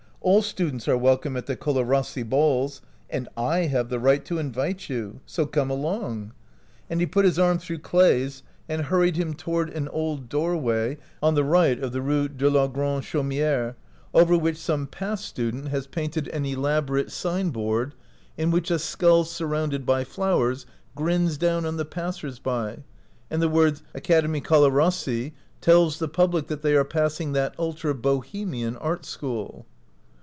[0.23, 4.37] All stu dents are welcome at the Colarrossi balls, and / have the right to
[4.37, 6.31] invite you; so come along,"
[6.91, 11.33] and he put his arm through Clay's and hurried him toward an old doorway on
[11.33, 13.73] the right of the Rue de la Grande Chau miere,
[14.13, 17.95] over which some past student has OUT OF BOHEMIA painted an elaborate sign board,
[18.37, 22.83] in which a skull surrounded by flowers grins down on the passers by
[23.31, 28.77] and the words "Academie Colarrossi" tells the public that they are passing that ultra Bohemian
[28.77, 29.65] art school.